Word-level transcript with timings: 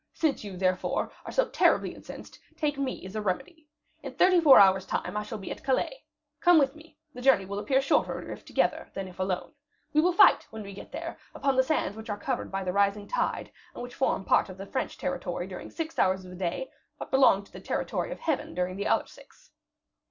Since 0.13 0.43
you, 0.43 0.57
therefore, 0.57 1.11
are 1.27 1.31
so 1.31 1.47
terribly 1.47 1.93
incensed, 1.93 2.39
take 2.57 2.79
me 2.79 3.05
as 3.05 3.15
a 3.15 3.21
remedy. 3.21 3.67
In 4.01 4.15
thirty 4.15 4.41
four 4.41 4.59
hours' 4.59 4.87
time 4.87 5.15
I 5.15 5.21
shall 5.21 5.37
be 5.37 5.51
at 5.51 5.63
Calais. 5.63 6.05
Come 6.39 6.57
with 6.57 6.73
me; 6.75 6.97
the 7.13 7.21
journey 7.21 7.45
will 7.45 7.59
appear 7.59 7.81
shorter 7.83 8.31
if 8.31 8.43
together, 8.43 8.89
than 8.95 9.07
if 9.07 9.19
alone. 9.19 9.53
We 9.93 10.01
will 10.01 10.11
fight, 10.11 10.47
when 10.49 10.63
we 10.63 10.73
get 10.73 10.91
there, 10.91 11.19
upon 11.35 11.55
the 11.55 11.61
sands 11.61 11.95
which 11.95 12.09
are 12.09 12.17
covered 12.17 12.51
by 12.51 12.63
the 12.63 12.73
rising 12.73 13.07
tide, 13.07 13.51
and 13.75 13.83
which 13.83 13.93
form 13.93 14.25
part 14.25 14.49
of 14.49 14.57
the 14.57 14.65
French 14.65 14.97
territory 14.97 15.45
during 15.45 15.69
six 15.69 15.99
hours 15.99 16.25
of 16.25 16.31
the 16.31 16.35
day, 16.35 16.71
but 16.97 17.11
belong 17.11 17.43
to 17.43 17.51
the 17.51 17.61
territory 17.61 18.11
of 18.11 18.21
Heaven 18.21 18.55
during 18.55 18.77
the 18.77 18.87
other 18.87 19.05
six." 19.05 19.51